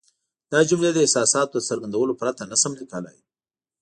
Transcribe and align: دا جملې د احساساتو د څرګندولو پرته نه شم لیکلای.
دا 0.51 0.59
جملې 0.69 0.91
د 0.93 0.97
احساساتو 1.05 1.51
د 1.55 1.63
څرګندولو 1.69 2.13
پرته 2.21 2.41
نه 2.51 2.57
شم 2.61 2.71
لیکلای. 2.79 3.17